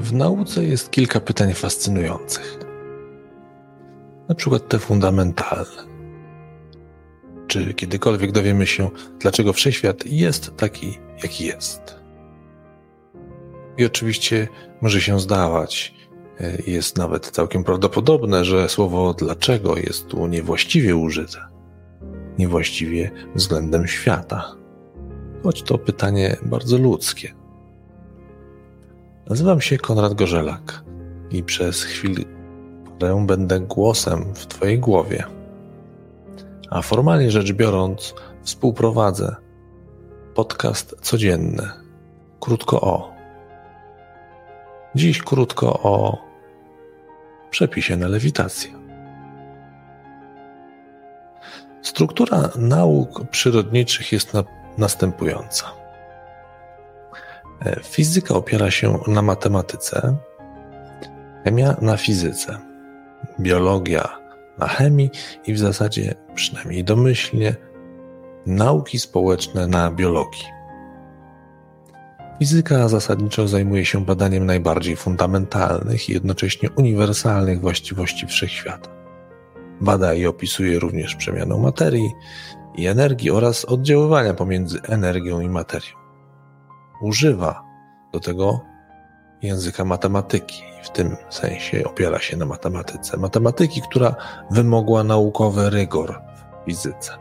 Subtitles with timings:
[0.00, 2.58] W nauce jest kilka pytań fascynujących.
[4.28, 5.88] Na przykład te fundamentalne.
[7.46, 8.90] Czy kiedykolwiek dowiemy się,
[9.20, 11.98] dlaczego wszechświat jest taki, jaki jest?
[13.78, 14.48] I oczywiście
[14.80, 15.94] może się zdawać,
[16.40, 21.38] e, jest nawet całkiem prawdopodobne, że słowo dlaczego jest tu niewłaściwie użyte.
[22.38, 24.56] Niewłaściwie względem świata.
[25.42, 27.37] Choć to pytanie bardzo ludzkie.
[29.28, 30.84] Nazywam się Konrad Gorzelak
[31.30, 32.24] i przez chwilę
[33.26, 35.24] będę głosem w Twojej głowie.
[36.70, 39.36] A formalnie rzecz biorąc, współprowadzę
[40.34, 41.68] podcast codzienny.
[42.40, 43.14] Krótko o.
[44.94, 46.18] Dziś krótko o
[47.50, 48.70] przepisie na lewitację.
[51.82, 54.44] Struktura nauk przyrodniczych jest na,
[54.78, 55.87] następująca.
[57.66, 60.16] E, fizyka opiera się na matematyce,
[61.44, 62.58] chemia na fizyce,
[63.40, 64.18] biologia
[64.58, 65.10] na chemii
[65.46, 67.54] i w zasadzie, przynajmniej domyślnie,
[68.46, 70.44] nauki społeczne na biologii.
[72.38, 78.90] Fizyka zasadniczo zajmuje się badaniem najbardziej fundamentalnych i jednocześnie uniwersalnych właściwości wszechświata.
[79.80, 82.10] Bada i opisuje również przemianę materii
[82.76, 85.97] i energii oraz oddziaływania pomiędzy energią i materią.
[87.00, 87.64] Używa
[88.12, 88.60] do tego
[89.42, 93.16] języka matematyki, w tym sensie opiera się na matematyce.
[93.16, 94.14] Matematyki, która
[94.50, 97.12] wymogła naukowy rygor w fizyce.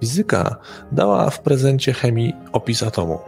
[0.00, 0.56] Fizyka
[0.92, 3.18] dała w prezencie chemii opis atomu.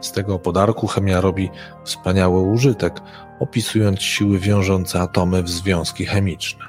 [0.00, 1.50] Z tego podarku chemia robi
[1.84, 3.00] wspaniały użytek,
[3.40, 6.64] opisując siły wiążące atomy w związki chemiczne.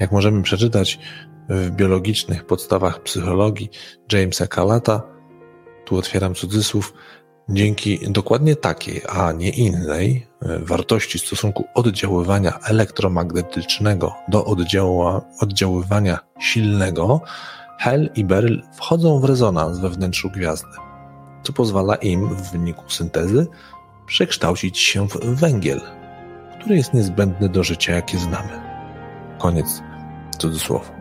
[0.00, 0.98] Jak możemy przeczytać
[1.48, 3.70] w biologicznych podstawach psychologii
[4.12, 5.02] Jamesa Calata,
[5.84, 6.94] tu otwieram cudzysłów,
[7.48, 14.44] dzięki dokładnie takiej, a nie innej e, wartości stosunku oddziaływania elektromagnetycznego do
[15.40, 17.20] oddziaływania silnego,
[17.78, 20.76] Hel i Beryl wchodzą w rezonans we wnętrzu gwiazdy,
[21.42, 23.46] co pozwala im w wyniku syntezy
[24.06, 25.80] przekształcić się w węgiel,
[26.60, 28.60] który jest niezbędny do życia, jakie znamy.
[29.38, 29.82] Koniec
[30.38, 30.97] cudzysłowu.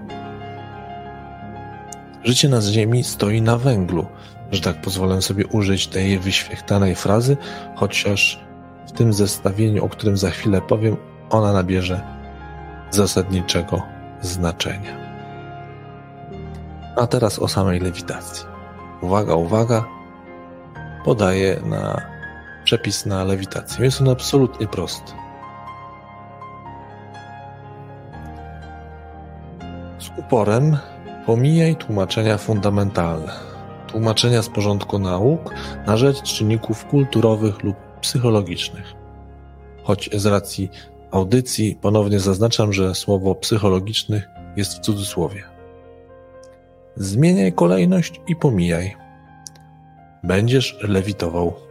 [2.24, 4.06] Życie na Ziemi stoi na węglu,
[4.52, 7.38] że tak pozwolę sobie użyć tej wyświechtanej frazy,
[7.76, 8.40] chociaż
[8.88, 10.98] w tym zestawieniu, o którym za chwilę powiem,
[11.30, 12.02] ona nabierze
[12.92, 13.82] zasadniczego
[14.22, 14.98] znaczenia.
[16.96, 18.46] A teraz o samej lewitacji.
[19.02, 19.86] Uwaga, uwaga.
[21.06, 22.02] Podaję na
[22.64, 23.86] przepis na lewitację.
[23.86, 25.12] Jest on absolutnie prosty.
[30.00, 30.78] Z uporem
[31.28, 33.34] pomijaj tłumaczenia fundamentalne,
[33.88, 35.54] tłumaczenia z porządku nauk
[35.88, 38.94] na rzecz czynników kulturowych lub psychologicznych.
[39.84, 40.70] Choć z racji
[41.12, 45.44] audycji ponownie zaznaczam, że słowo psychologicznych jest w cudzysłowie.
[46.96, 48.96] Zmieniaj kolejność i pomijaj.
[50.24, 51.67] Będziesz lewitował.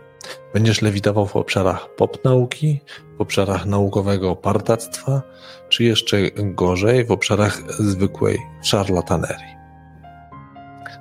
[0.54, 2.80] Będziesz lewitował w obszarach pop nauki,
[3.18, 5.22] w obszarach naukowego partactwa,
[5.68, 9.56] czy jeszcze gorzej, w obszarach zwykłej szarlatanerii.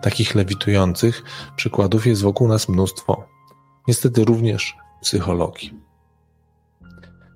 [0.01, 1.23] Takich lewitujących
[1.55, 3.27] przykładów jest wokół nas mnóstwo.
[3.87, 5.73] Niestety również psychologii.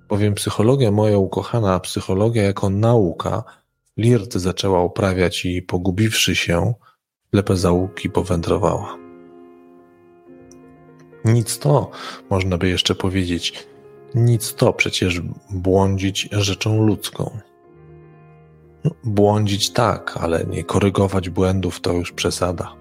[0.08, 3.44] Bowiem psychologia, moja ukochana psychologia jako nauka,
[3.96, 6.74] Lirt zaczęła uprawiać i pogubiwszy się,
[7.32, 8.99] lepę zaułki powędrowała.
[11.24, 11.90] Nic to,
[12.30, 13.66] można by jeszcze powiedzieć,
[14.14, 15.20] nic to przecież
[15.50, 17.30] błądzić rzeczą ludzką.
[18.84, 22.72] No, błądzić tak, ale nie korygować błędów to już przesada.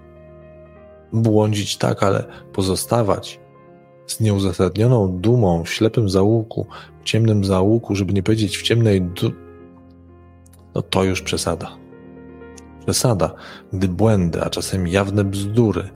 [1.14, 2.24] Błądzić tak, ale
[2.54, 3.40] pozostawać
[4.08, 6.66] z nieuzasadnioną dumą w ślepym zaułku,
[7.02, 9.32] w ciemnym zaułku, żeby nie powiedzieć w ciemnej du-
[10.76, 11.78] no to już przesada.
[12.84, 13.34] Przesada,
[13.74, 15.90] gdy błędy, a czasem jawne bzdury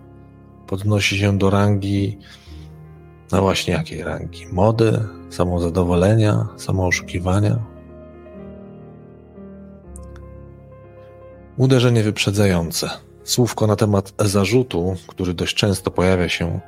[0.68, 2.18] podnosi się do rangi,
[3.32, 4.48] no właśnie jakiej rangi?
[4.52, 5.00] Mody,
[5.30, 7.60] samozadowolenia, samooszukiwania.
[11.58, 12.90] Uderzenie wyprzedzające.
[13.24, 16.60] Słówko na temat zarzutu, który dość często pojawia się,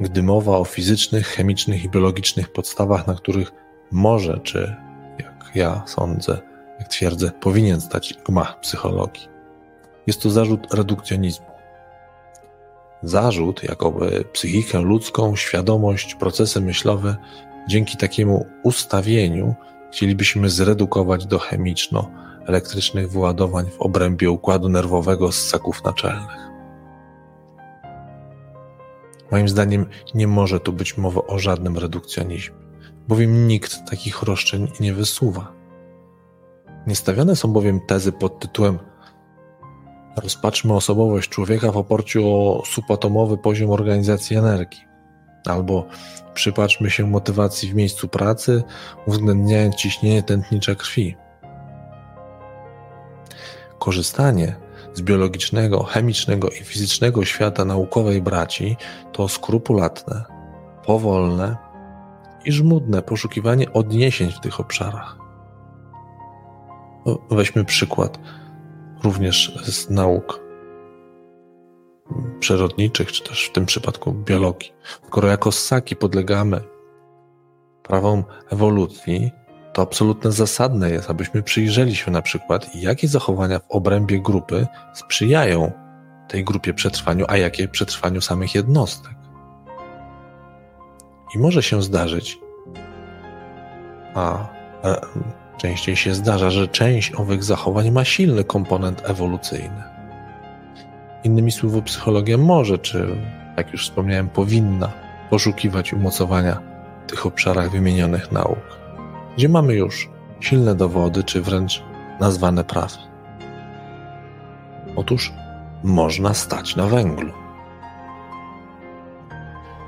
[0.00, 3.52] gdy mowa o fizycznych, chemicznych i biologicznych podstawach, na których
[3.90, 4.76] może, czy
[5.18, 6.38] jak ja sądzę,
[6.78, 9.28] jak twierdzę, powinien stać gmach psychologii.
[10.06, 11.46] Jest to zarzut redukcjonizmu.
[13.02, 17.16] Zarzut, jakoby psychikę ludzką, świadomość, procesy myślowe,
[17.68, 19.54] dzięki takiemu ustawieniu
[19.92, 26.48] chcielibyśmy zredukować do chemiczno-elektrycznych wyładowań w obrębie układu nerwowego ssaków naczelnych.
[29.30, 32.56] Moim zdaniem nie może tu być mowa o żadnym redukcjonizmie,
[33.08, 35.52] bowiem nikt takich roszczeń nie wysuwa.
[36.86, 38.78] Nie stawiane są bowiem tezy pod tytułem
[40.22, 44.84] Rozpatrzmy osobowość człowieka w oparciu o subatomowy poziom organizacji energii,
[45.46, 45.86] albo
[46.34, 48.62] przypatrzmy się motywacji w miejscu pracy,
[49.06, 51.16] uwzględniając ciśnienie tętnicze krwi.
[53.78, 54.56] Korzystanie
[54.94, 58.76] z biologicznego, chemicznego i fizycznego świata naukowej braci
[59.12, 60.24] to skrupulatne,
[60.86, 61.56] powolne
[62.44, 65.18] i żmudne poszukiwanie odniesień w tych obszarach.
[67.30, 68.18] Weźmy przykład
[69.02, 70.40] również z nauk
[72.40, 74.72] przyrodniczych, czy też w tym przypadku biologii.
[75.06, 76.60] Skoro jako ssaki podlegamy
[77.82, 79.30] prawom ewolucji,
[79.72, 85.72] to absolutnie zasadne jest, abyśmy przyjrzeli się na przykład, jakie zachowania w obrębie grupy sprzyjają
[86.28, 89.12] tej grupie przetrwaniu, a jakie przetrwaniu samych jednostek.
[91.34, 92.38] I może się zdarzyć,
[94.14, 94.48] a
[94.84, 95.00] e,
[95.58, 99.82] częściej się zdarza, że część owych zachowań ma silny komponent ewolucyjny.
[101.24, 103.06] Innymi słowy, psychologia może, czy
[103.56, 104.92] jak już wspomniałem, powinna
[105.30, 106.60] poszukiwać umocowania
[107.06, 108.78] w tych obszarach wymienionych nauk
[109.38, 110.08] gdzie mamy już
[110.40, 111.82] silne dowody, czy wręcz
[112.20, 112.96] nazwane prawa.
[114.96, 115.32] Otóż
[115.84, 117.32] można stać na węglu.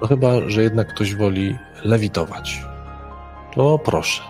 [0.02, 2.62] No chyba, że jednak ktoś woli lewitować.
[3.54, 4.22] To proszę.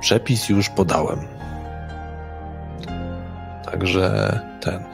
[0.00, 1.18] Przepis już podałem.
[3.64, 4.84] Także ten.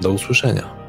[0.00, 0.81] Do usłyszenia.